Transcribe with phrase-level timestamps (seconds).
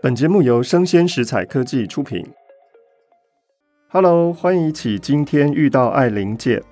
[0.00, 2.24] 本节目由生鲜食材科技出品。
[3.88, 6.62] Hello，欢迎一起今天遇到爱玲姐。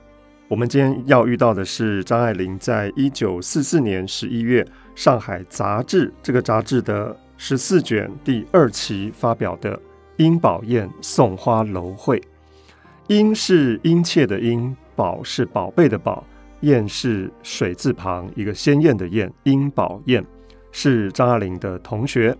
[0.46, 4.62] 我们今天要遇到的是张爱玲在一九四四年十一月
[4.94, 9.76] 《上海杂志》这个杂志的十四卷第二期发表的
[10.18, 12.20] 《殷宝燕送花楼会》。
[13.08, 16.24] 殷是殷切的殷，宝是宝贝的宝，
[16.60, 20.24] 燕是水字旁一个鲜艳的艳，殷宝燕。
[20.70, 22.36] 是张爱玲的同学。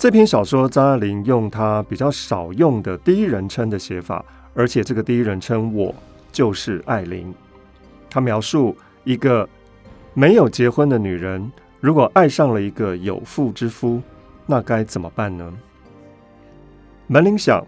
[0.00, 4.24] 这篇小说，张爱玲用她比较少用的第一人称的写法，
[4.54, 5.94] 而且这个第一人称“我”
[6.32, 7.34] 就是爱玲。
[8.08, 8.74] 她描述
[9.04, 9.46] 一个
[10.14, 14.00] 没有结婚的女人，如果爱上了一个有妇之夫，
[14.46, 15.52] 那该怎么办呢？
[17.06, 17.62] 门铃响，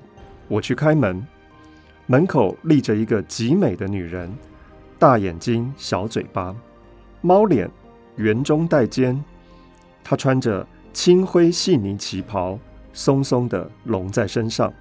[0.48, 1.23] 我去开门，
[2.06, 4.33] 门口立着一个极美的女人，
[4.98, 6.56] 大眼睛，小嘴巴，
[7.20, 7.70] 猫脸，
[8.17, 9.23] 圆中带尖。
[10.03, 12.59] 她穿着青灰细呢旗袍，
[12.92, 14.73] 松松的拢在身上，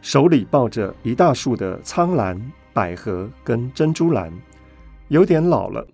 [0.00, 2.40] 手里抱着一大束的苍兰、
[2.72, 4.32] 百合跟珍珠兰，
[5.08, 5.86] 有点老了。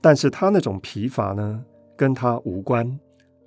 [0.00, 1.62] 但是她那种疲乏呢，
[1.96, 2.98] 跟她无关，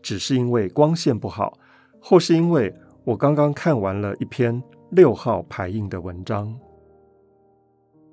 [0.02, 1.58] 只是因为光线不好，
[2.00, 6.54] 或是因为我刚刚看完了一篇六号排印的文章。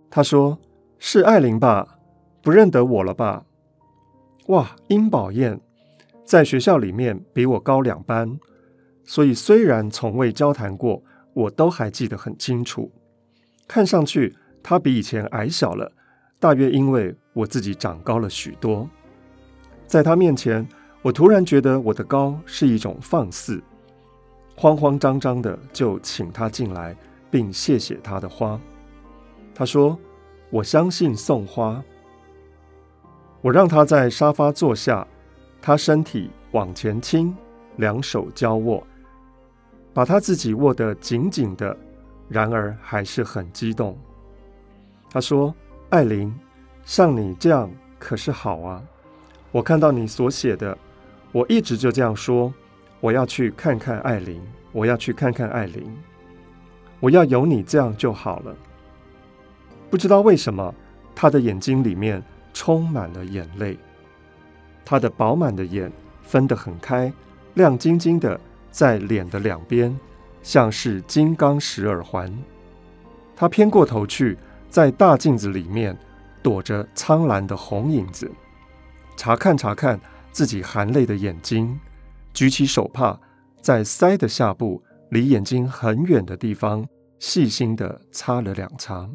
[0.08, 0.58] 她说
[0.98, 1.98] ：“是爱玲吧？
[2.40, 3.44] 不认得我了吧？”
[4.48, 5.60] 哇，殷宝燕。
[6.26, 8.36] 在学校里面比我高两班，
[9.04, 11.00] 所以虽然从未交谈过，
[11.32, 12.90] 我都还记得很清楚。
[13.68, 15.92] 看上去他比以前矮小了，
[16.40, 18.90] 大约因为我自己长高了许多。
[19.86, 20.66] 在他面前，
[21.00, 23.62] 我突然觉得我的高是一种放肆，
[24.56, 26.96] 慌慌张张的就请他进来，
[27.30, 28.60] 并谢谢他的花。
[29.54, 29.96] 他说
[30.50, 31.80] ：“我相信送花。”
[33.42, 35.06] 我让他在沙发坐下。
[35.66, 37.36] 他身体往前倾，
[37.74, 38.86] 两手交握，
[39.92, 41.76] 把他自己握得紧紧的，
[42.28, 43.98] 然而还是很激动。
[45.10, 45.52] 他说
[45.90, 46.32] ：“爱琳，
[46.84, 47.68] 像你这样
[47.98, 48.80] 可是好啊！
[49.50, 50.78] 我看到你所写的，
[51.32, 52.54] 我一直就这样说，
[53.00, 54.40] 我要去看看爱琳，
[54.70, 55.84] 我要去看看爱琳，
[57.00, 58.54] 我要有你这样就好了。”
[59.90, 60.72] 不知道为什么，
[61.12, 62.22] 他的眼睛里面
[62.54, 63.76] 充满了眼泪。
[64.86, 65.92] 他的饱满的眼
[66.22, 67.12] 分得很开，
[67.54, 69.98] 亮晶晶的，在脸的两边，
[70.44, 72.32] 像是金刚石耳环。
[73.34, 74.38] 他偏过头去，
[74.70, 75.98] 在大镜子里面
[76.40, 78.30] 躲着苍蓝的红影子，
[79.16, 81.78] 查看查看自己含泪的眼睛，
[82.32, 83.18] 举起手帕，
[83.60, 84.80] 在腮的下部
[85.10, 86.86] 离眼睛很远的地方，
[87.18, 89.10] 细心地擦了两擦。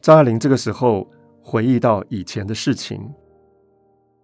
[0.00, 1.10] 张爱玲这个时候
[1.42, 3.12] 回忆到以前的事情。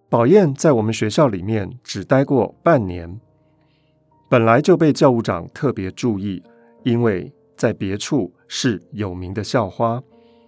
[0.09, 3.19] 宝燕在我们学校里面只待过半年，
[4.29, 6.41] 本来就被教务长特别注意，
[6.83, 10.01] 因为在别处是有名的校花，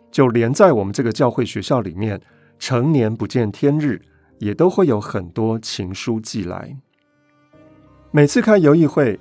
[0.10, 2.22] 就连在我们这个教会学校里面，
[2.58, 4.02] 成年不见天日，
[4.38, 6.78] 也都会有很多情书寄来。
[8.12, 9.20] 每次开游艺会，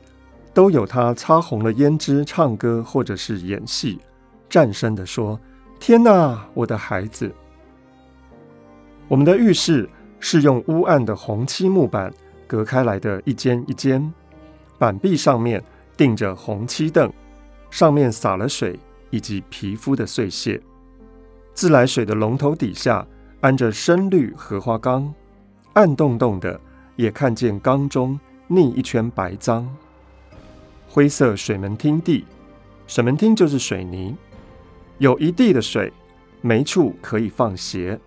[0.54, 3.98] 都有他擦红了胭脂唱歌或者是演戏，
[4.48, 5.40] 战声地说
[5.80, 7.34] ：“天哪，我的孩子！”
[9.08, 9.90] 我们的浴室。
[10.20, 12.12] 是用乌暗的红漆木板
[12.46, 14.12] 隔开来的一间一间，
[14.78, 15.62] 板壁上面
[15.96, 17.12] 钉着红漆凳，
[17.70, 18.78] 上面洒了水
[19.10, 20.60] 以及皮肤的碎屑。
[21.54, 23.06] 自来水的龙头底下
[23.40, 25.12] 安着深绿荷花缸，
[25.72, 26.60] 暗洞洞的，
[26.96, 29.68] 也看见缸中腻一圈白脏。
[30.88, 32.24] 灰色水门汀地，
[32.86, 34.16] 水门汀就是水泥，
[34.98, 35.92] 有一地的水，
[36.40, 37.98] 没处可以放鞋。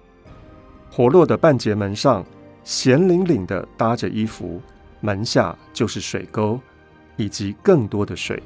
[0.93, 2.23] 活络的半截门上，
[2.65, 4.61] 咸淋淋的搭着衣服，
[4.99, 6.59] 门下就是水沟，
[7.15, 8.43] 以及更多的水。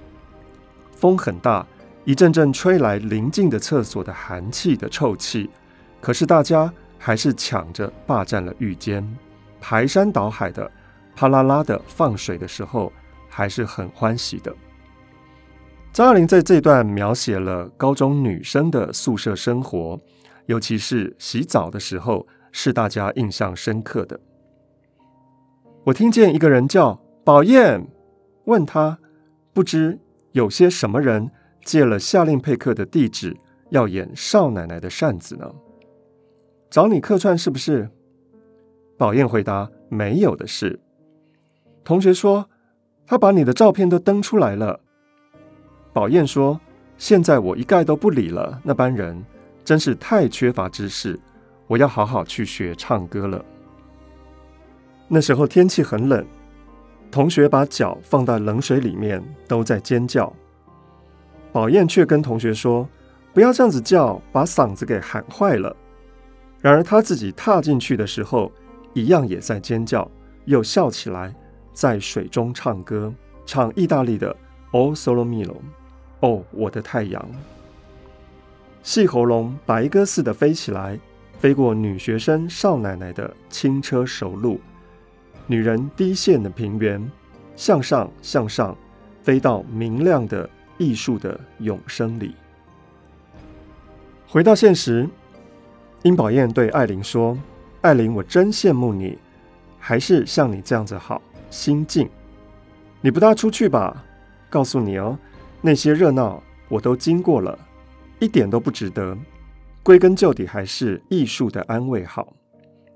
[0.91, 1.65] 风很大，
[2.03, 5.49] 一阵阵吹来邻近的厕所的寒气的臭气。
[5.99, 9.03] 可是大家还是抢着霸占了浴间，
[9.59, 10.71] 排山倒海的，
[11.15, 12.93] 啪啦啦的放水的时候，
[13.27, 14.55] 还是很欢喜的。
[15.91, 19.99] 张爱玲在这段描写了高中女生的宿舍生活，
[20.45, 22.23] 尤其是洗澡的时候。
[22.57, 24.17] 是大家印象深刻的。
[25.83, 27.85] 我听见一个人叫宝燕，
[28.45, 28.97] 问他
[29.51, 29.99] 不知
[30.31, 31.29] 有些什么人
[31.65, 33.35] 借了夏令佩克的地址，
[33.71, 35.53] 要演少奶奶的扇子呢？
[36.69, 37.89] 找你客串是不是？
[38.97, 40.79] 宝燕回答：没有的事。
[41.83, 42.49] 同学说
[43.05, 44.79] 他把你的照片都登出来了。
[45.91, 46.57] 宝燕说：
[46.97, 49.21] 现在我一概都不理了，那班人
[49.65, 51.19] 真是太缺乏知识。
[51.67, 53.43] 我要好好去学唱歌了。
[55.07, 56.25] 那时候天气很冷，
[57.11, 60.31] 同学把脚放在冷水里面，都在尖叫。
[61.51, 62.87] 宝燕却跟同学说
[63.33, 65.75] ：“不要这样子叫，把嗓子给喊坏了。”
[66.59, 68.51] 然而他自己踏进去的时候，
[68.93, 70.09] 一样也在尖叫，
[70.45, 71.33] 又笑起来，
[71.71, 73.13] 在水中唱歌，
[73.45, 74.33] 唱意大利的
[74.71, 75.47] 《O Sole Mio》，
[76.21, 77.23] 哦，我的太阳。
[78.81, 80.99] 细喉咙白鸽似的飞起来，
[81.39, 84.59] 飞过女学生少奶奶的轻车熟路，
[85.47, 87.11] 女人低陷的平原，
[87.55, 88.75] 向上向上，
[89.21, 92.35] 飞到明亮的艺术的永生里。
[94.27, 95.07] 回到现实，
[96.03, 97.37] 殷宝燕对艾琳说
[97.81, 99.17] ：“艾琳，我真羡慕你，
[99.77, 102.09] 还是像你这样子好，心静。
[103.01, 104.03] 你不大出去吧？
[104.49, 105.17] 告诉你哦，
[105.61, 107.57] 那些热闹我都经过了，
[108.19, 109.15] 一点都不值得。
[109.85, 112.33] 归根究底，还是艺术的安慰好。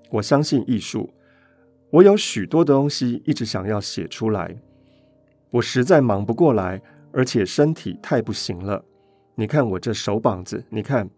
[0.10, 1.08] 我相信艺术。
[1.92, 4.58] 我有许多的东西一直想要写出来，
[5.52, 6.82] 我实在忙不过来。”
[7.12, 8.86] 而且身体太不行了，
[9.34, 11.10] 你看我这手膀子，你看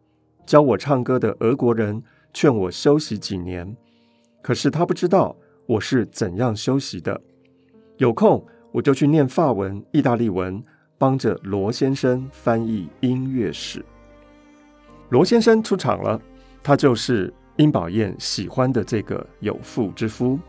[0.45, 2.01] 教我唱歌的俄国人
[2.33, 3.75] 劝我休息几年，
[4.41, 5.35] 可是他不知道
[5.67, 7.19] 我是怎样休息的。
[7.97, 8.41] 有空
[8.71, 10.63] 我就去念法文、意大利文，
[10.97, 13.83] 帮着罗先生翻译音乐史。
[15.11, 16.19] 罗先生出场了，
[16.63, 20.39] 他就是殷宝燕喜欢的这个有妇之夫。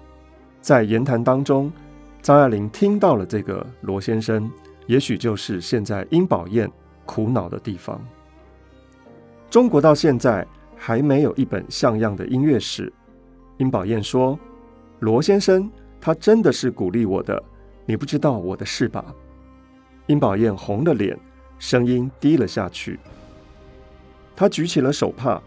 [0.61, 1.71] 在言谈当中，
[2.23, 4.51] 张爱玲听到了这个罗先生。
[4.87, 6.71] 也许就是现在殷宝燕
[7.05, 8.01] 苦恼的地方。
[9.51, 12.93] 中国到现在还没有一本像样的音乐史。
[13.59, 14.39] 殷宝燕说
[14.99, 15.71] ：“罗先生，
[16.01, 17.43] 他真的是鼓励我的，
[17.85, 19.05] 你不知道我的事吧？”
[20.07, 21.19] 殷宝燕红了脸，
[21.59, 22.99] 声音低了下去。
[24.35, 25.41] 他举起了手帕，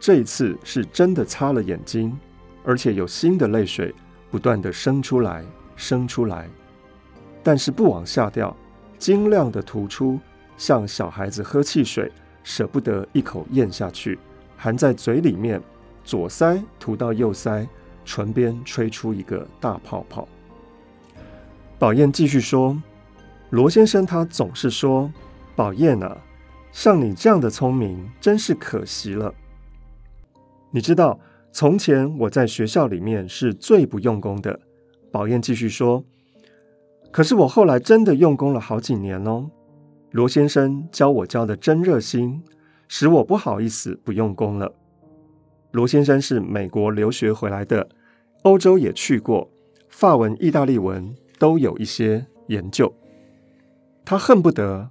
[0.00, 2.18] 这一次是真的擦了眼睛，
[2.64, 3.94] 而且有新的泪水
[4.30, 5.44] 不断地生出来，
[5.76, 6.48] 生出来，
[7.42, 8.54] 但是不往下掉。
[8.98, 10.20] 晶亮的吐出，
[10.56, 12.10] 像小孩子喝汽水，
[12.44, 14.18] 舍不得一口咽下去，
[14.56, 15.60] 含在嘴里面，
[16.04, 17.66] 左腮涂到右腮，
[18.04, 20.28] 唇边吹出一个大泡泡。
[21.80, 22.80] 宝燕继续说
[23.50, 25.12] ：“罗先生他总是说，
[25.56, 26.16] 宝燕啊，
[26.72, 29.32] 像你这样的聪明，真是可惜了。
[30.70, 31.20] 你知道，
[31.52, 34.58] 从前我在学校里面是最不用功的。”
[35.12, 36.02] 宝燕继续说。
[37.10, 39.50] 可是我后来真的用功了好几年哦，
[40.12, 42.42] 罗先生教我教的真热心，
[42.88, 44.72] 使我不好意思不用功了。
[45.72, 47.86] 罗先生是美国留学回来的，
[48.44, 49.50] 欧洲也去过，
[49.90, 52.90] 法文、意大利文都有一些研究。
[54.06, 54.90] 他恨不得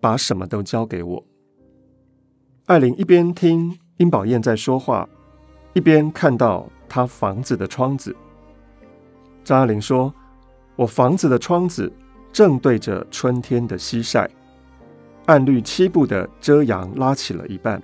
[0.00, 1.24] 把什么都交给我。
[2.66, 5.08] 艾琳一边听殷宝燕在说话，
[5.72, 8.14] 一边看到他房子的窗子。
[9.44, 10.14] 张爱玲说。
[10.76, 11.92] 我房子的窗子
[12.32, 14.30] 正对着春天的西晒，
[15.26, 17.82] 暗绿漆布的遮阳拉起了一半，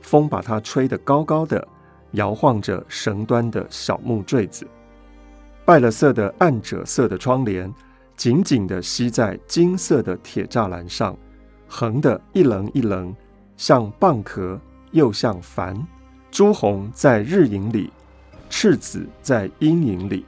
[0.00, 1.66] 风把它吹得高高的，
[2.12, 4.64] 摇晃着绳端的小木坠子。
[5.64, 7.74] 败了色的暗赭色的窗帘
[8.16, 11.18] 紧紧地吸在金色的铁栅栏上，
[11.72, 13.14] 横的一棱一棱，
[13.56, 15.74] 像蚌壳又像帆。
[16.30, 17.90] 朱红在日影里，
[18.50, 20.26] 赤紫在阴影里，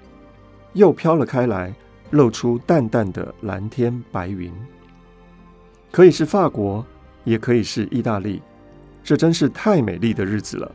[0.72, 1.74] 又飘了开来。
[2.12, 4.52] 露出淡淡的蓝天白云，
[5.90, 6.84] 可以是法国，
[7.24, 8.43] 也可以是意大利，
[9.02, 10.70] 这真是太美丽的日子了。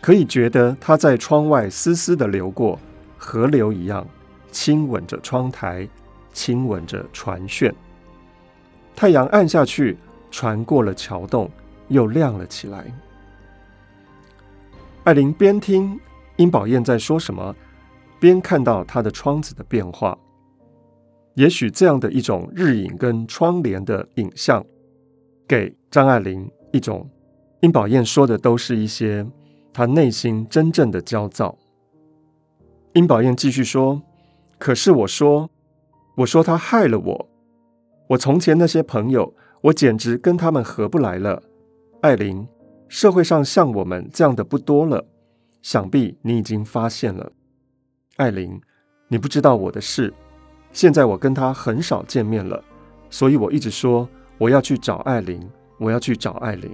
[0.00, 2.80] 可以觉得它在窗外丝丝的流过，
[3.18, 4.06] 河流一样，
[4.50, 5.86] 亲吻着窗台，
[6.32, 7.70] 亲吻着船舷。
[8.94, 9.96] 太阳暗下去，
[10.30, 11.50] 船过了桥洞，
[11.88, 12.84] 又亮了起来。
[15.04, 15.98] 艾琳边听
[16.36, 17.54] 殷宝燕在说什么，
[18.18, 20.18] 边看到她的窗子的变化。
[21.34, 24.64] 也许这样的一种日影跟窗帘的影像，
[25.48, 27.08] 给张爱玲一种，
[27.60, 29.26] 殷宝燕说的都是一些
[29.72, 31.56] 她内心真正的焦躁。
[32.92, 34.02] 殷宝燕继续说
[34.58, 35.48] ：“可是我说，
[36.16, 37.28] 我说他害了我，
[38.10, 41.40] 我从前那些朋友，我简直跟他们合不来了。
[42.00, 42.44] 艾琳，
[42.88, 45.06] 社会上像我们这样的不多了，
[45.62, 47.30] 想必你已经发现了。
[48.16, 48.60] 艾琳，
[49.06, 50.12] 你不知道我的事。”
[50.72, 52.62] 现在我跟他很少见面了，
[53.10, 55.48] 所以我一直说我要去找艾琳，
[55.78, 56.68] 我要去找艾琳。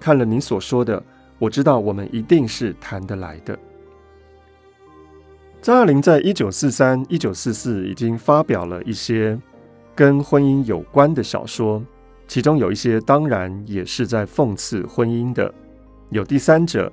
[0.00, 1.00] 看了你所说的，
[1.38, 3.56] 我知道我们一定是谈得来的。
[5.62, 9.36] 张爱玲在一九四三、一九四四已经发表了一些
[9.96, 11.82] 跟婚姻有关的小说，
[12.28, 15.52] 其中有一些当然也是在讽刺婚姻的，
[16.10, 16.92] 有第三者，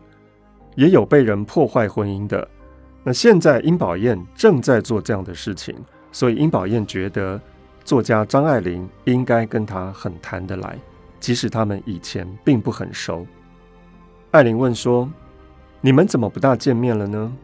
[0.75, 2.47] 也有被人破坏婚姻的。
[3.03, 5.75] 那现在，殷宝燕正在做这样的事情，
[6.13, 7.39] 所以殷宝燕觉得
[7.83, 10.79] 作家张爱玲应该跟他很谈得来，
[11.19, 13.27] 即使他们以前并不很熟。
[14.31, 15.11] 爱玲问说
[15.81, 17.35] ：“你们怎么不大见面了呢？”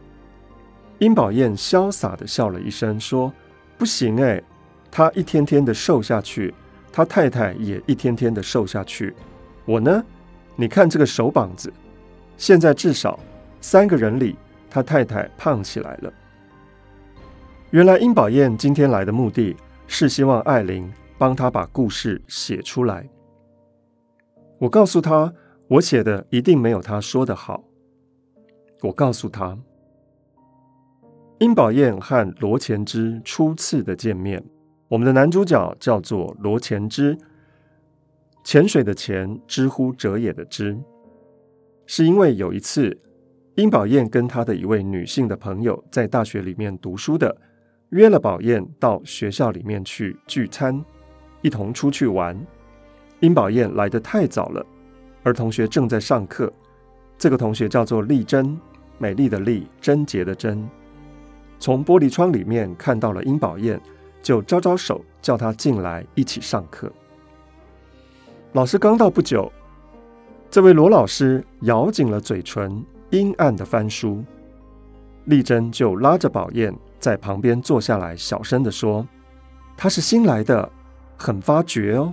[0.98, 3.30] 殷宝燕潇洒地笑了一声，说
[3.76, 4.42] ：“不行哎，
[4.90, 6.52] 他一天天的瘦下去，
[6.92, 9.14] 他太太也一天天的瘦下去，
[9.64, 10.04] 我呢？
[10.56, 11.72] 你看这个手膀子，
[12.36, 13.18] 现在至少
[13.60, 14.36] 三个人里，
[14.68, 16.12] 他太太胖起来了。”
[17.70, 19.56] 原来殷宝燕今天来的目的
[19.86, 23.08] 是希望艾玲帮他把故事写出来。
[24.58, 25.32] 我告诉他，
[25.68, 27.62] 我写的一定没有他说的好。
[28.82, 29.56] 我告诉他，
[31.38, 34.44] 殷宝燕和罗前之初次的见面，
[34.90, 37.16] 我们的男主角叫做罗前之，
[38.42, 40.76] 潜水的潜，知乎者也的知，
[41.86, 42.98] 是因为有一次，
[43.54, 47.34] 殷宝燕跟她的一位女性的朋友在大学里面读书的。
[47.90, 50.84] 约了宝燕到学校里面去聚餐，
[51.40, 52.36] 一同出去玩。
[53.20, 54.66] 殷宝燕来得太早了，
[55.22, 56.52] 而同学正在上课。
[57.16, 58.58] 这个同学叫做丽珍，
[58.98, 60.68] 美丽的丽，贞洁的贞。
[61.60, 63.80] 从玻璃窗里面看到了殷宝燕，
[64.22, 66.90] 就招招手叫他进来一起上课。
[68.52, 69.50] 老师刚到不久，
[70.50, 74.24] 这位罗老师咬紧了嘴唇，阴暗的翻书。
[75.26, 76.74] 丽珍就拉着宝燕。
[76.98, 79.08] 在旁边坐下来，小声的说
[79.74, 80.70] ：“他是新来的，
[81.16, 82.12] 很发觉哦。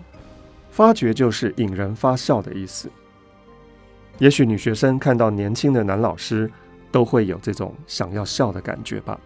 [0.70, 2.90] 发觉就是引人发笑的意思。
[4.18, 6.50] 也许女学生看到年轻的男老师，
[6.90, 9.20] 都会有这种想要笑的感觉吧。”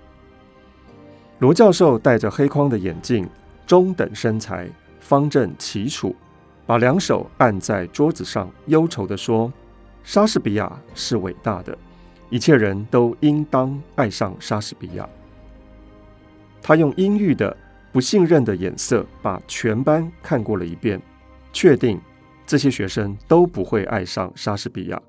[1.41, 3.27] 罗教授戴着黑框的眼镜，
[3.65, 4.69] 中等身材，
[4.99, 6.15] 方正齐楚，
[6.67, 9.51] 把两手按在桌子上，忧愁地说
[10.05, 11.75] ：“莎士比亚是伟大的，
[12.29, 15.09] 一切人都应当爱上莎士比亚。”
[16.61, 17.57] 他用阴郁的、
[17.91, 21.01] 不信任的眼色把全班看过了一遍，
[21.51, 21.99] 确定
[22.45, 25.01] 这些学生都不会爱上莎士比亚，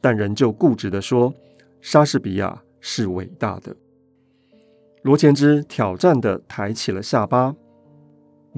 [0.00, 1.32] 但仍旧固执地说
[1.80, 3.72] ：“莎士比亚是伟大的。”
[5.06, 7.54] 罗前之挑战地抬起了下巴，“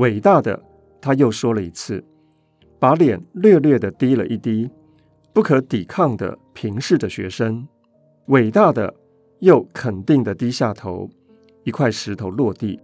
[0.00, 0.58] 伟大的。”
[0.98, 2.02] 他又说了一次，
[2.78, 4.70] 把脸略略地低了一低，
[5.34, 7.68] 不可抵抗地平视着学生
[8.28, 8.94] ，“伟大的。”
[9.40, 11.10] 又肯定地低下头。
[11.64, 12.80] 一块石头落地，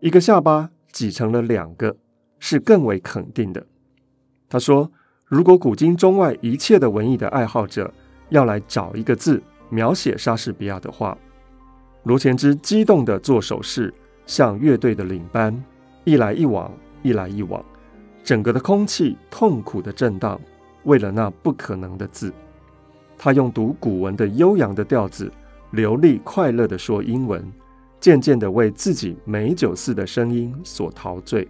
[0.00, 1.96] 一个下巴挤成了两个，
[2.40, 3.64] 是更为肯定的。
[4.48, 4.90] 他说
[5.26, 7.94] ：“如果古今中外一切的文艺的爱好者
[8.30, 11.16] 要来找一个字描写莎士比亚的话，
[12.02, 13.92] 罗前之激动地做手势，
[14.26, 15.64] 像乐队的领班，
[16.04, 17.64] 一来一往，一来一往，
[18.24, 20.40] 整个的空气痛苦地震荡，
[20.84, 22.32] 为了那不可能的字。
[23.18, 25.30] 他用读古文的悠扬的调子，
[25.72, 27.44] 流利快乐地说英文。”
[28.00, 31.46] 渐渐地为自己美酒似的声音所陶醉，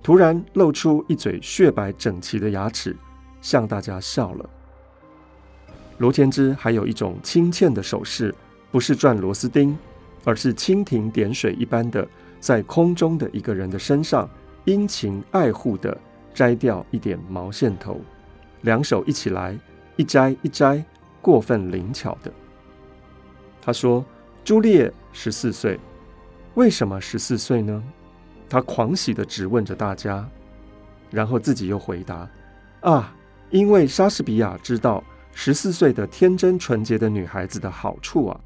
[0.00, 2.96] 突然露出一嘴雪白整齐的牙齿，
[3.40, 4.48] 向大家笑了。
[5.98, 8.32] 罗前之还有一种亲切的手势，
[8.72, 9.78] 不是转螺丝钉，
[10.24, 12.04] 而是蜻蜓点水一般的，
[12.40, 14.28] 在空中的一个人的身上
[14.64, 15.96] 殷勤爱护地
[16.34, 18.00] 摘掉一点毛线头，
[18.62, 19.56] 两手一起来，
[19.94, 20.84] 一摘一摘，
[21.20, 22.32] 过分灵巧的。
[23.60, 24.04] 他说。
[24.44, 25.78] 朱丽叶十四岁，
[26.54, 27.80] 为什么十四岁呢？
[28.48, 30.28] 他狂喜地质问着大家，
[31.12, 32.28] 然后自己又回答
[32.82, 33.14] ：“啊，
[33.50, 38.40] 因为莎士比亚知道十四岁的天真纯洁的女孩子的好处啊。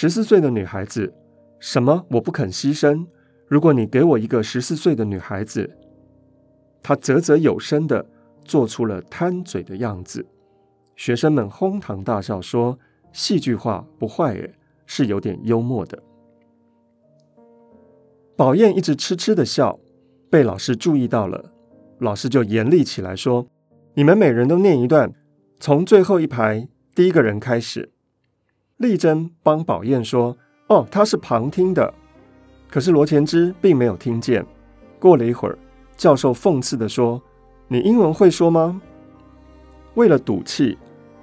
[0.00, 1.12] 十四岁的女孩子，
[1.58, 3.04] 什么我不肯牺牲？
[3.48, 5.68] 如果你给我一个十四岁的女孩子，
[6.80, 8.06] 她啧啧有声的
[8.44, 10.24] 做出了贪嘴的样子。
[10.94, 12.78] 学生们哄堂大笑说。”
[13.10, 14.54] 戏剧化不坏诶，
[14.86, 16.00] 是有点幽默的。
[18.36, 19.80] 宝燕一直痴痴的笑，
[20.30, 21.52] 被老师注意到了，
[21.98, 23.48] 老师就严厉起来说
[23.94, 25.12] ：“你们每人都念一段，
[25.58, 27.90] 从最后一排第一个人开始。”
[28.78, 30.36] 丽珍帮宝燕说
[30.68, 31.94] ：“哦，他是旁听的。”
[32.68, 34.44] 可是罗前之并没有听见。
[34.98, 35.56] 过了一会儿，
[35.96, 37.22] 教授讽刺的说
[37.68, 38.80] ：“你英文会说吗？”
[39.94, 40.76] 为了赌气。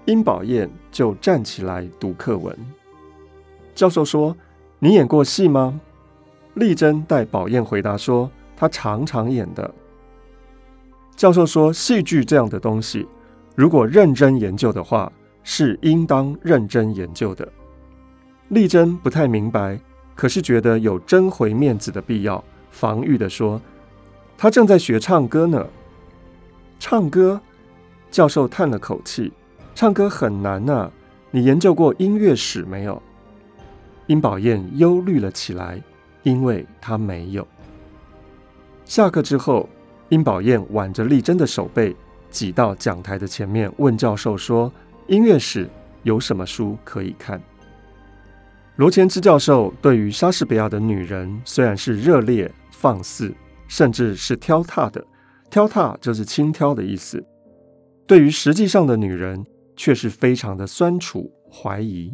[0.05, 2.55] 殷宝燕就站起来读课文。
[3.73, 4.37] 教授说
[4.77, 5.81] ：“你演过戏吗？”
[6.53, 9.73] 丽珍代宝燕回答说：“她常常演的。”
[11.17, 13.07] 教授说：“戏剧这样的东西，
[13.55, 15.11] 如果认真研究的话，
[15.45, 17.47] 是应当认真研究的。”
[18.49, 19.79] 丽珍不太明白，
[20.13, 23.61] 可是觉得有争回面子的必要，防御地说
[24.37, 25.65] ：“她正在学唱歌呢。”
[26.77, 27.39] 唱歌？
[28.11, 29.31] 教授叹了口气。
[29.73, 30.89] 唱歌很难呐，
[31.31, 33.01] 你研究过音乐史没有？
[34.07, 35.81] 殷宝燕忧虑了起来，
[36.23, 37.45] 因为她没有。
[38.85, 39.67] 下课之后，
[40.09, 41.95] 殷宝燕挽着丽珍的手背，
[42.29, 44.71] 挤到讲台的前面，问教授说
[45.07, 45.69] ：“音乐史
[46.03, 47.41] 有什么书可以看？”
[48.77, 53.33] 罗前之教授对于莎士比亚的女人，虽然是热烈放肆，
[53.67, 55.05] 甚至是挑剔的，
[55.49, 57.23] 挑剔就是轻佻的意思。
[58.05, 59.45] 对于实际上的女人，
[59.77, 62.11] 却是非常的酸楚怀疑。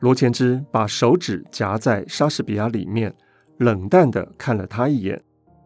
[0.00, 3.14] 罗前之把手指夹在莎士比亚里面，
[3.58, 5.22] 冷淡地看了她一眼，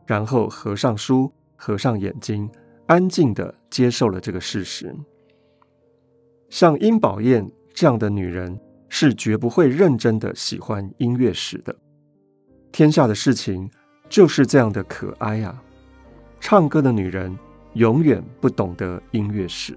[0.06, 2.50] 然后合上书，合上眼睛，
[2.86, 4.94] 安静地接受了这个事实。
[6.48, 11.74] 像殷宝燕这样的女人，是绝不会认真的喜欢音乐史的。
[12.72, 13.70] 天下的事情
[14.08, 15.62] 就是这样的可哀啊！
[16.40, 17.36] 唱歌的女人
[17.74, 19.76] 永远不懂得音乐史。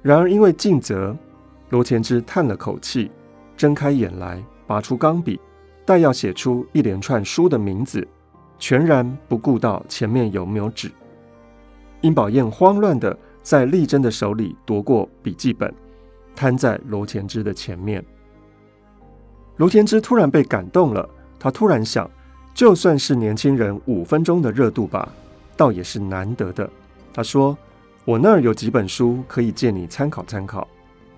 [0.00, 1.16] 然而，因为尽责，
[1.70, 3.10] 罗前之叹了口气，
[3.56, 5.40] 睁开眼来，拔出钢笔，
[5.84, 8.06] 待要写出一连串书的名字，
[8.58, 10.90] 全然不顾到前面有没有纸。
[12.00, 15.72] 殷宝燕慌乱的在丽珍的手里夺过笔记本。
[16.34, 18.04] 摊在罗前之的前面，
[19.58, 21.08] 罗前之突然被感动了。
[21.38, 22.10] 他突然想，
[22.52, 25.08] 就算是年轻人五分钟的热度吧，
[25.56, 26.68] 倒也是难得的。
[27.12, 27.56] 他说
[28.04, 30.66] ：“我那儿有几本书可以借你参考参考。”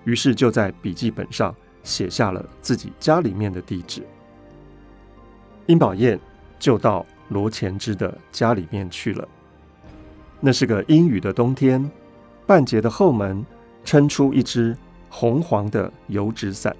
[0.05, 4.03] 于是就在笔记本上写下了自己家里面的地址。
[5.65, 6.19] 殷宝燕
[6.59, 9.27] 就到罗前之的家里面去了。
[10.39, 11.89] 那是个阴雨的冬天，
[12.47, 13.45] 半截的后门
[13.83, 14.75] 撑出一只。
[15.09, 16.75] 红黄的油纸伞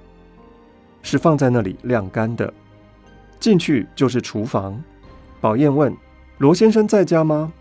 [1.01, 2.53] 是放在那里晾干的。
[3.39, 4.79] 进去就是厨房。
[5.39, 5.95] 宝燕问
[6.37, 7.53] ：“罗先生在家吗？”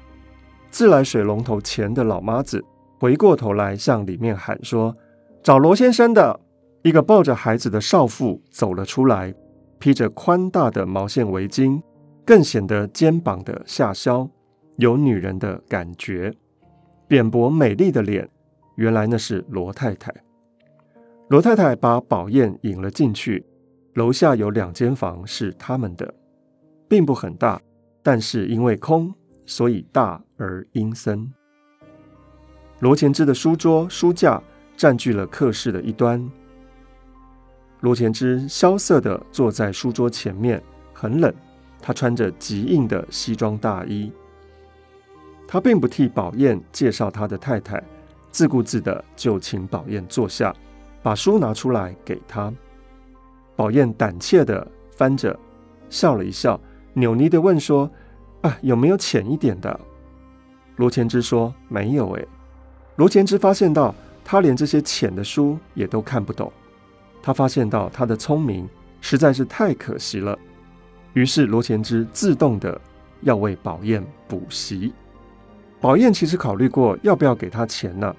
[0.71, 2.63] 自来水龙头前的老妈子
[2.99, 4.95] 回过头来向里面喊说
[5.41, 6.41] ：“找罗先生的。”
[6.83, 9.33] 一个抱着孩子的少妇走了出来，
[9.79, 11.81] 披着宽大的毛线围巾，
[12.25, 14.29] 更显得肩膀的下削
[14.77, 16.35] 有女人的感觉。
[17.09, 18.29] 扁薄美丽的脸，
[18.75, 20.13] 原来那是罗太太。
[21.29, 23.45] 罗太太把宝燕引了进去，
[23.95, 26.13] 楼下有两间房是他们的，
[26.89, 27.61] 并不很大，
[28.03, 29.15] 但是因为空，
[29.45, 31.33] 所以大而阴森。
[32.81, 34.43] 罗前之的书桌、书架
[34.77, 36.29] 占据了客室的一端。
[37.81, 41.33] 罗前之萧瑟地坐在书桌前面，很冷，
[41.81, 44.13] 他穿着极硬的西装大衣。
[45.47, 47.83] 他并不替宝燕介绍他的太太，
[48.31, 50.55] 自顾自地就请宝燕坐下。
[51.03, 52.53] 把书拿出来给他，
[53.55, 55.39] 宝燕胆怯地翻着，
[55.89, 56.61] 笑了一笑，
[56.95, 57.89] 扭捏地问说
[58.43, 59.79] ：“啊，有没有浅一点的？”
[60.77, 62.27] 罗前之说：“没有。”哎，
[62.97, 66.53] 罗前之发现到他连这些浅的书也都看不懂，
[67.23, 68.69] 他发现到他的聪明
[69.01, 70.37] 实在是太可惜了，
[71.13, 72.81] 于是罗前之自动的
[73.21, 74.93] 要为宝燕补习。
[75.81, 78.15] 宝燕其实考虑过要不要给他钱呢，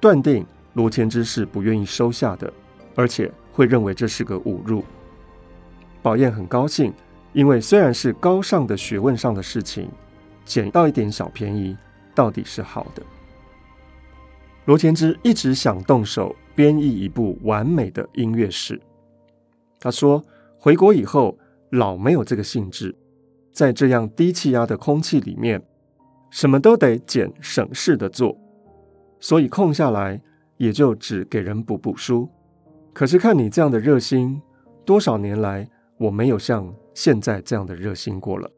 [0.00, 0.46] 断定。
[0.74, 2.52] 罗前之是不愿意收下的，
[2.96, 4.84] 而且会认为这是个侮辱。
[6.02, 6.92] 宝燕很高兴，
[7.32, 9.88] 因为虽然是高尚的学问上的事情，
[10.44, 11.76] 捡到一点小便宜，
[12.12, 13.02] 到底是好的。
[14.64, 18.80] 罗前之一直想动手编译一部完美的音乐史。
[19.78, 20.20] 他说，
[20.58, 21.38] 回国以后
[21.70, 22.92] 老没有这个兴致，
[23.52, 25.62] 在这样低气压的空气里面，
[26.34, 28.36] 什么都得捡省事的做，
[29.20, 30.20] 所以空下来。
[30.56, 32.28] 也就只给人补补书，
[32.92, 34.40] 可是看你这样的热心，
[34.84, 35.68] 多少年来
[35.98, 38.48] 我没有像现在这样的热心过了。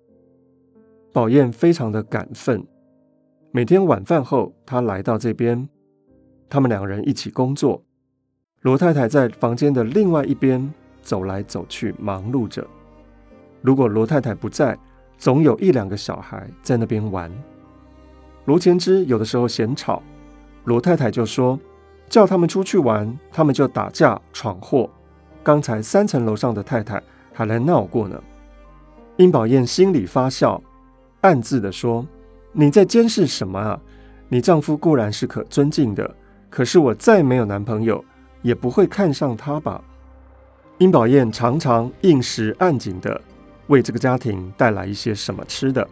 [1.11, 2.63] 宝燕非常的感愤，
[3.51, 5.67] 每天晚饭后，她来到这边，
[6.51, 7.83] 他们两人一起工作。
[8.61, 12.65] 罗太太在房间的另外一边走来走去，忙碌着。
[13.63, 14.79] 如果罗太太不在，
[15.17, 17.33] 总有一两个小孩在那边玩。
[18.47, 20.03] 罗前之有的时候嫌吵，
[20.65, 21.59] 罗太太就说。
[22.09, 24.89] 叫他们出去玩，他们就打架闯祸。
[25.43, 28.23] 刚才三层楼上的太太还来闹过呢。
[29.17, 30.63] 殷宝燕心里发笑，
[31.23, 32.07] 暗自的说
[32.55, 33.81] ：“你在监视什么啊？
[34.29, 36.15] 你丈夫固然是可尊敬的，
[36.49, 38.05] 可是我再没有男朋友，
[38.41, 39.83] 也不会看上他吧？”
[40.79, 43.21] 殷宝燕常常应时按景的
[43.67, 45.85] 为这个家庭带来一些什么吃的，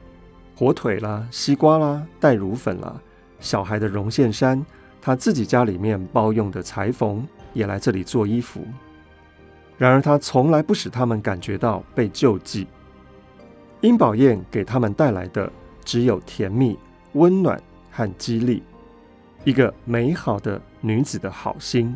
[0.57, 3.01] 火腿啦、西瓜啦、带乳粉啦、
[3.41, 4.65] 小孩的绒线衫。
[5.01, 8.67] 他自己家里面包用的裁缝也来这里做衣服，
[9.77, 12.67] 然而他从来不使他们感觉到被救济。
[13.83, 15.53] 殷宝燕给他们带来的
[15.85, 16.79] 只有甜蜜、
[17.13, 18.63] 温暖和激励，
[19.45, 21.95] 一个美好的女子的好心。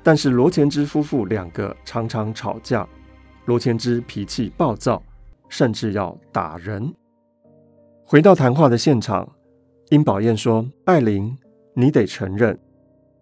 [0.00, 2.86] 但是罗前之夫妇两个常常吵架，
[3.46, 5.02] 罗前之脾气暴躁，
[5.48, 6.94] 甚至要打人。
[8.10, 9.36] 回到谈话的现场，
[9.90, 11.38] 殷宝燕说：“艾琳，
[11.74, 12.58] 你得承认，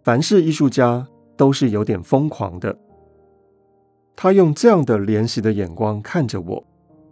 [0.02, 2.74] 凡是艺术家都是有点疯狂的。”
[4.16, 6.64] 他用这样的怜惜的眼光看着我，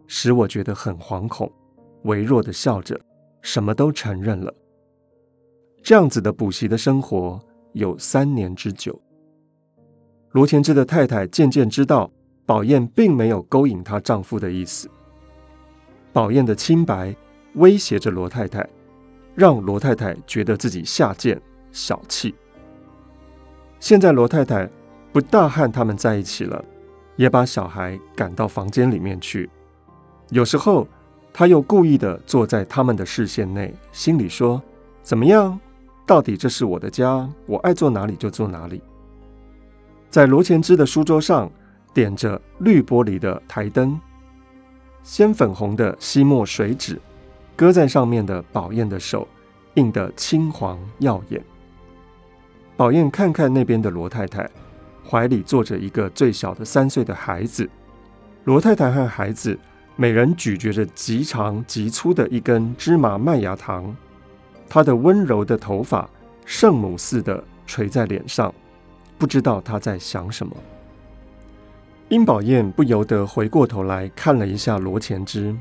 [0.07, 1.53] 使我觉得很惶恐，
[2.05, 2.99] 微弱的笑着，
[3.43, 4.51] 什么都承认了。
[5.83, 7.39] 这样子的补习的生活
[7.75, 8.99] 有三年之久。
[10.31, 12.11] 罗前志的太太渐渐知道，
[12.47, 14.89] 宝燕并没有勾引她丈夫的意思。
[16.15, 17.15] 宝燕的清白
[17.57, 18.67] 威胁着罗太太，
[19.35, 21.41] 让罗太太觉得自己下贱
[21.73, 22.35] 小气。
[23.79, 24.69] 现在罗太太
[25.13, 26.65] 不大和他们在一起了，
[27.17, 29.51] 也把小孩赶到房间里面去。
[30.31, 30.87] 有时候，
[31.33, 34.63] 她又故意的坐在他们的视线内，心里说
[35.03, 35.59] ：“怎么样？
[36.07, 38.83] 到底这是我的家，我爱坐哪里就坐哪里。”
[40.11, 41.51] 在罗前之的书桌上
[41.93, 44.01] 点着绿玻璃的台灯，
[45.03, 47.01] 鲜粉红的吸墨水纸，
[47.57, 49.27] 搁在上面的宝燕的手
[49.75, 51.43] 映得青黄耀眼。
[52.77, 54.49] 宝燕看看那边的罗太太，
[55.09, 57.69] 怀里坐着一个最小的三岁的孩子。
[58.45, 59.59] 罗太太和孩子
[59.97, 63.97] 每人咀嚼着极长极粗的一根芝麻麦芽糖，
[64.69, 66.09] 她的温柔的头发
[66.45, 68.55] 圣母似的垂在脸上。
[69.19, 70.55] 不知道她在想什么。
[72.11, 75.57] 殷宝燕不由得回过头来看了一下罗前之，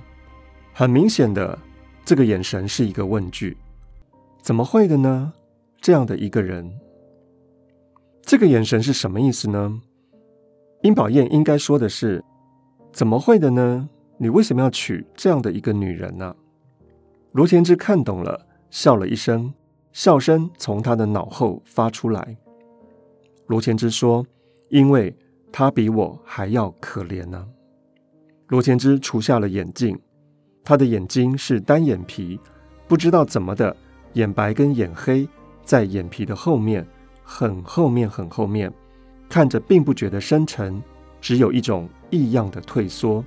[0.73, 1.57] 很明显的，
[2.05, 3.57] 这个眼神是一个问句：
[4.39, 5.33] 怎么会的呢？
[5.81, 6.71] 这样的一个人，
[8.21, 9.81] 这个眼神是什么意思呢？
[10.83, 12.23] 殷宝燕应该说的是：
[12.93, 13.89] 怎么会的呢？
[14.19, 16.35] 你为什么要娶这样的一个女人呢？
[17.31, 19.51] 罗前之看懂了，笑了一声，
[19.91, 22.37] 笑声从他的脑后发出来。
[23.47, 24.23] 罗前之说
[24.69, 25.17] ：“因为
[25.51, 27.47] 他比我还要可怜呢。”
[28.49, 29.99] 罗前之除下了眼镜，
[30.65, 32.39] 他的眼睛是单眼皮，
[32.87, 33.73] 不知道怎么的，
[34.13, 35.25] 眼白跟眼黑
[35.63, 36.85] 在眼皮的后面，
[37.23, 38.73] 很后面，很后面，
[39.29, 40.81] 看着并不觉得深沉，
[41.21, 43.23] 只有一种异样的退缩，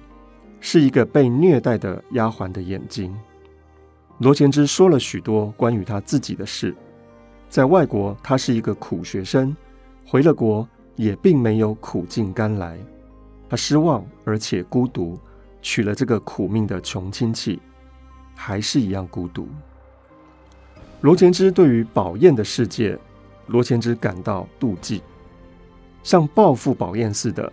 [0.59, 3.17] 是一个被虐待的丫鬟的眼睛。
[4.19, 6.75] 罗前之说了许多关于他自己的事，
[7.49, 9.57] 在外国，他是一个苦学生。
[10.05, 12.77] 回了国，也并没有苦尽甘来。
[13.49, 15.17] 他失望而且孤独，
[15.61, 17.61] 娶了这个苦命的穷亲戚，
[18.35, 19.49] 还是一样孤独。
[21.01, 22.99] 罗前之对于宝燕的世界，
[23.47, 25.03] 罗前之感到妒忌，
[26.03, 27.53] 像报复宝燕似的，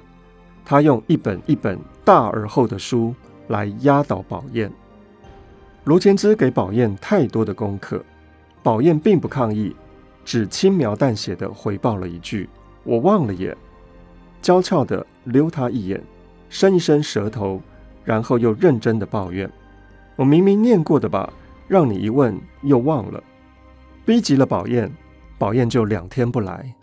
[0.63, 3.13] 他用一本一本大而厚的书
[3.49, 4.71] 来压倒宝燕。
[5.83, 8.03] 罗前之给宝燕太多的功课，
[8.63, 9.75] 宝燕并不抗议。
[10.23, 12.49] 只轻描淡写的回报了一句
[12.83, 13.55] ：“我忘了耶。”
[14.41, 16.03] 娇俏的溜他一眼，
[16.49, 17.61] 伸一伸舌头，
[18.05, 19.51] 然后又认真的抱怨
[20.15, 21.33] ：“我明明念过的吧，
[21.67, 23.21] 让你一问又忘了。”
[24.05, 24.89] 逼急了宝燕，
[25.37, 26.75] 宝燕就两天不来。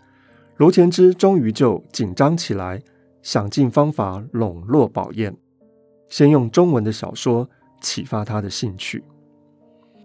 [0.57, 2.83] 罗前之终于就紧张起来，
[3.21, 5.35] 想尽方法笼络宝燕，
[6.09, 7.49] 先用中文的小说
[7.81, 9.03] 启发她的兴趣。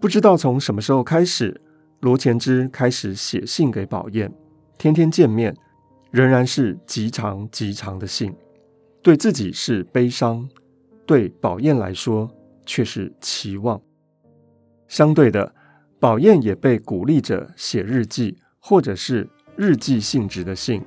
[0.01, 1.61] 不知道从什么时候开始。
[2.01, 4.33] 罗前之开始写信给宝燕，
[4.77, 5.53] 天天见面，
[6.11, 8.33] 仍然是极长极长的信。
[9.03, 10.47] 对自己是悲伤，
[11.09, 12.29] 对宝燕来说
[12.67, 13.81] 却是期望。
[14.87, 15.51] 相对的，
[15.99, 20.83] 宝燕也被鼓励着写日记，或者是日记性质的信，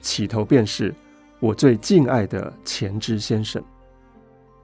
[0.00, 0.94] 起头便是
[1.40, 3.62] 我最敬爱的前之先生。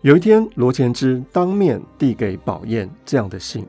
[0.00, 3.66] 有一天，罗前之当面递给宝燕这样的信，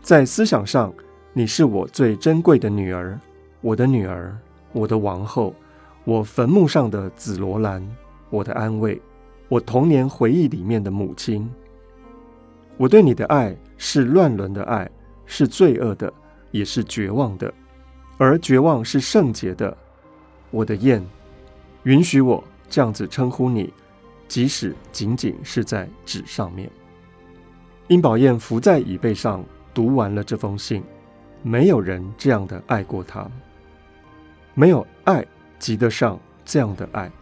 [0.00, 0.90] 在思想上。
[1.34, 3.20] 你是我最珍贵的女儿，
[3.60, 4.34] 我的女儿，
[4.72, 5.54] 我的王后，
[6.04, 7.86] 我坟墓上的紫罗兰，
[8.30, 8.98] 我的安慰，
[9.52, 11.46] 我童年回忆里面的母亲。
[12.78, 14.90] 我对你的爱是乱伦的爱，
[15.26, 16.10] 是罪恶的，
[16.52, 17.52] 也是绝望的，
[18.16, 19.76] 而绝望是圣洁的。
[20.50, 21.04] 我的燕，
[21.82, 23.70] 允许我这样子称呼你，
[24.26, 26.70] 即使仅仅是在纸上面。
[27.88, 30.82] 殷宝燕伏在椅背上，读完了这封信。
[31.42, 33.30] 没有人这样的爱过他，
[34.54, 35.22] 没有爱
[35.58, 37.12] 及得上这样的爱。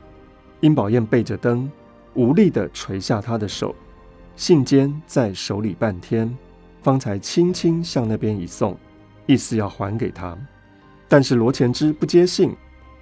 [0.60, 1.68] 殷宝燕背着灯，
[2.14, 3.74] 无力地垂下他的手，
[4.36, 6.36] 信笺在手里半天，
[6.82, 8.76] 方才轻轻向那边一送，
[9.26, 10.36] 意思要还给他。
[11.08, 12.54] 但是罗前之不接信，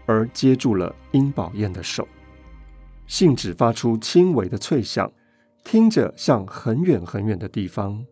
[0.06, 2.06] 而接住了殷宝燕的手，
[3.06, 5.10] 信纸发出轻微的脆响，
[5.64, 8.04] 听着像很远很远的地方。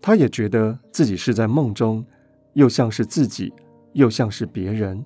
[0.00, 2.04] 他也觉得自己是在梦中。
[2.54, 3.52] 又像是自己，
[3.92, 5.04] 又像是别人，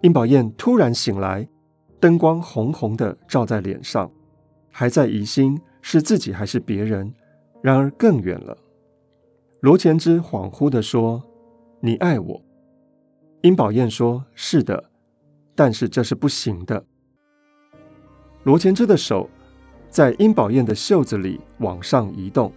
[0.00, 1.44] 殷宝燕突然醒来，
[1.98, 4.08] 灯光红红的照在脸上，
[4.76, 7.14] 还在疑心是自己还是别人。
[7.62, 8.58] 然而更远了。
[9.60, 11.22] 罗前之恍惚地说
[11.80, 12.42] ：“你爱我。”
[13.40, 14.90] 殷宝燕说：“是的，
[15.54, 16.84] 但是这是不行的。”
[18.42, 19.30] 罗前之的手
[19.88, 22.52] 在殷宝燕的袖子里往上移动，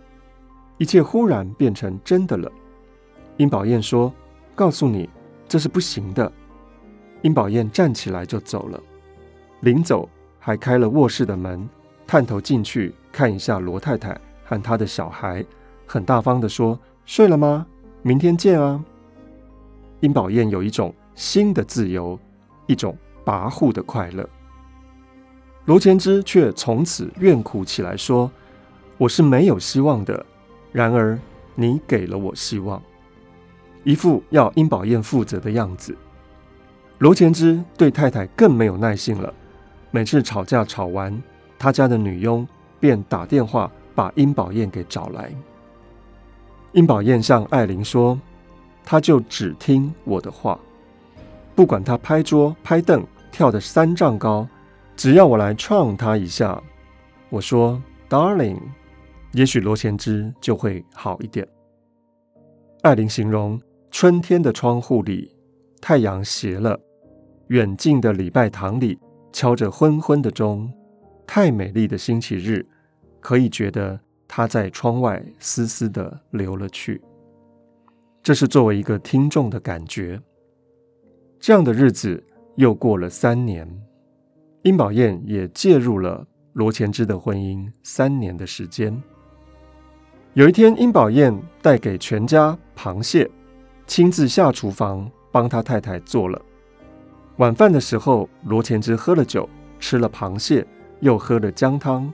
[0.78, 2.52] 一切忽然变成真的了。
[3.38, 4.12] 殷宝燕说
[4.56, 5.08] ：“告诉你，
[5.48, 6.30] 这是不行的。”
[7.22, 8.84] 殷宝燕站起来就走了，
[9.62, 11.70] 临走还开了卧室的门，
[12.08, 15.46] 探头进去看一下罗太太和她的小孩，
[15.86, 17.68] 很大方地说：“睡了吗？
[18.02, 18.84] 明天见啊。”
[20.00, 22.18] 殷宝燕有一种新的自由，
[22.66, 24.28] 一种跋扈的快乐。
[25.66, 28.32] 罗前之却从此怨苦起来，说
[28.98, 30.26] ：“我是没有希望的，
[30.72, 31.20] 然而
[31.56, 32.82] 你给了我希望。”
[33.84, 35.96] 一副要殷宝燕负责的样子。
[37.00, 39.34] 罗前之对太太更没有耐性了。
[39.92, 41.22] 每次吵架吵完，
[41.60, 42.48] 他家的女佣
[42.80, 45.32] 便打电话把殷宝燕给找来。
[46.74, 48.20] 殷宝燕向艾琳说
[48.86, 50.60] ：“他就只听我的话，
[51.56, 54.48] 不管他拍桌拍凳跳得三丈高，
[54.96, 56.62] 只要我来撞他一下，
[57.30, 58.60] 我说 ‘darling’，
[59.32, 61.48] 也许罗贤之就会好一点。”
[62.84, 65.36] 艾琳形容春天的窗户里，
[65.82, 66.80] 太阳斜了。
[67.48, 69.00] 远近的礼拜堂里
[69.32, 70.72] 敲着昏昏的钟，
[71.28, 72.66] 太美丽的星期日，
[73.20, 77.02] 可以觉得它在窗外丝丝的流了去。
[78.24, 80.20] 这是作为一个听众的感觉。
[81.40, 82.24] 这样的日子
[82.56, 83.70] 又过了三年，
[84.64, 89.04] 殷宝燕也介入了罗前之的婚姻三年的时间。
[90.34, 93.30] 有一天，殷宝燕带给全家螃蟹，
[93.86, 96.42] 亲自下厨房帮他太太做了。
[97.38, 99.48] 晚饭的时候，罗前之喝了酒，
[99.80, 100.66] 吃了螃蟹，
[101.00, 102.12] 又喝了姜汤。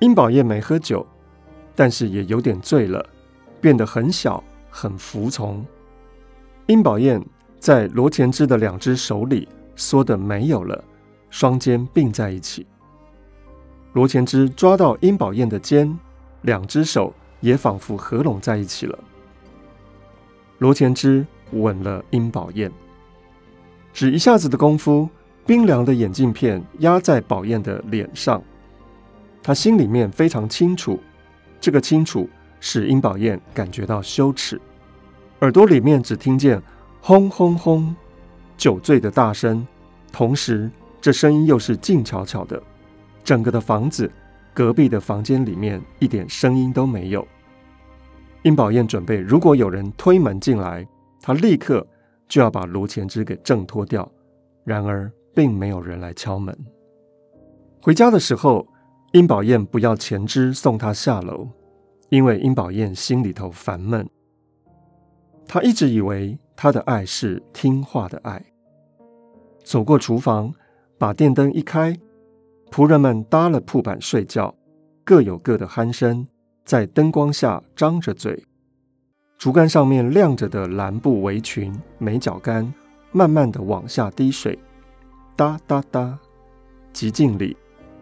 [0.00, 1.06] 殷宝燕没喝酒，
[1.74, 3.04] 但是也有点醉了，
[3.60, 5.64] 变得很小，很服从。
[6.66, 7.24] 殷宝燕
[7.58, 10.84] 在罗前之的两只手里缩得没有了，
[11.30, 12.66] 双肩并在一起。
[13.92, 15.98] 罗前之抓到殷宝燕的肩，
[16.42, 18.98] 两只手也仿佛合拢在一起了。
[20.58, 22.70] 罗前之吻了殷宝燕。
[23.92, 25.08] 只一下子的功夫，
[25.46, 28.42] 冰凉的眼镜片压在宝燕的脸上。
[29.42, 30.98] 他心里面非常清楚，
[31.60, 32.28] 这个清楚
[32.60, 34.60] 使殷宝燕感觉到羞耻。
[35.40, 36.60] 耳朵里面只听见
[37.00, 37.94] 轰轰轰
[38.56, 39.66] 酒醉的大声，
[40.12, 42.62] 同时这声音又是静悄悄的，
[43.22, 44.10] 整个的房子，
[44.54, 47.26] 隔壁的房间里面一点声音都没有。
[48.42, 50.86] 殷宝燕准备，如果有人推门进来，
[51.20, 51.86] 他立刻。
[52.26, 54.10] 就要把卢前之给挣脱掉，
[54.64, 56.56] 然而并没有人来敲门。
[57.82, 58.66] 回家的时候，
[59.12, 61.48] 殷宝燕不要前之送他下楼，
[62.08, 64.08] 因为殷宝燕心里头烦闷。
[65.46, 68.42] 她一直以为他的爱是听话的爱。
[69.62, 70.54] 走过厨房，
[70.98, 71.98] 把电灯一开，
[72.70, 74.54] 仆人们搭了铺板睡觉，
[75.04, 76.26] 各有各的鼾声，
[76.64, 78.44] 在灯光下张着嘴。
[79.36, 82.72] 竹竿上面晾着的蓝布围裙、美脚杆，
[83.12, 84.58] 慢慢的往下滴水，
[85.36, 86.18] 哒哒哒。
[86.92, 87.56] 极静里，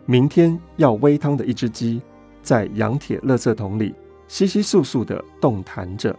[0.04, 2.02] 明天要煨汤的一只鸡，
[2.42, 3.94] 在羊铁垃圾桶里
[4.28, 6.14] 窸窸窣窣的动弹着，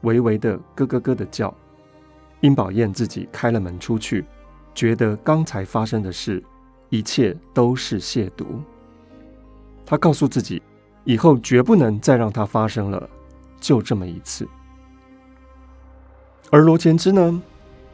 [0.00, 1.54] 微微的咯咯咯的叫。
[2.40, 4.24] 殷宝燕自己开了门出去，
[4.74, 6.42] 觉得刚才发生的事，
[6.90, 8.44] 一切都是亵渎。
[9.84, 10.60] 她告诉自己，
[11.04, 13.08] 以后绝不能再让它发生了，
[13.60, 14.48] 就这么一次。
[16.50, 17.40] 而罗前之呢，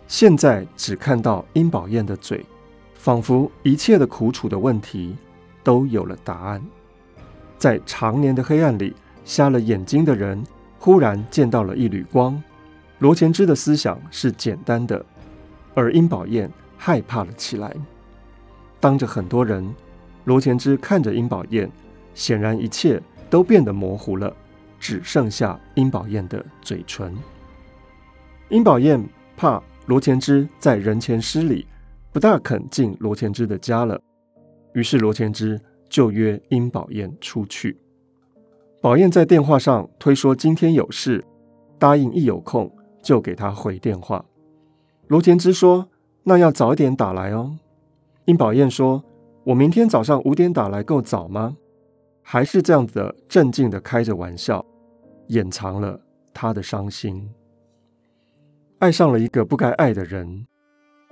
[0.06, 2.44] 现在只看到殷宝燕的嘴，
[3.02, 5.16] 仿佛一切的苦楚的问题
[5.64, 6.62] 都有了答案。
[7.58, 10.40] 在长年的黑暗里，瞎了眼睛的人
[10.78, 12.40] 忽然见到了一缕光。
[13.00, 15.04] 罗前之的思想是简单的，
[15.74, 17.74] 而殷宝燕害怕了起来。
[18.78, 19.74] 当着很多人，
[20.22, 21.68] 罗前之看着殷宝燕，
[22.14, 24.32] 显然一切都变得模糊了，
[24.78, 27.12] 只剩下殷宝燕的嘴唇。
[28.48, 29.04] 殷宝燕
[29.36, 31.66] 怕罗前之在人前失礼，
[32.12, 34.00] 不大肯进罗前之的家了。
[34.74, 37.78] 于是罗前之就约殷宝燕出去。
[38.80, 41.24] 宝燕在电话上推说今天有事，
[41.78, 42.70] 答应一有空
[43.02, 44.24] 就给他回电话。
[45.08, 45.88] 罗前之说
[46.24, 47.58] ：“那要早一点打来哦。”
[48.26, 49.02] 殷宝燕说
[49.44, 51.56] ：“我明天早上五点打来够早吗？”
[52.22, 54.64] 还是这样子的镇静的开着玩笑，
[55.28, 56.00] 掩藏了
[56.32, 57.28] 他的伤心。
[58.78, 60.46] 爱上了一个不该爱的人，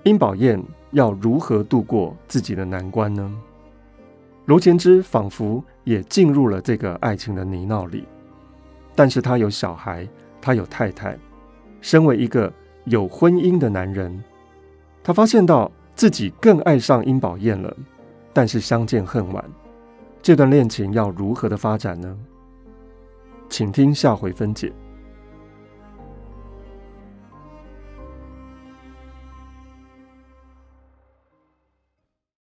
[0.02, 3.30] 殷宝燕要如何度过自己的难关呢？
[4.46, 8.06] 罗前之仿佛也进入了这个爱情的泥淖里，
[8.94, 10.08] 但是他有小孩，
[10.40, 11.16] 他有太太，
[11.80, 12.52] 身为一个
[12.84, 14.22] 有婚姻的男人，
[15.04, 17.76] 他发现到自己更爱上殷宝燕了，
[18.32, 19.44] 但是相见恨晚，
[20.22, 22.16] 这段恋情要如何的发展呢？
[23.50, 24.72] 请听下回分解。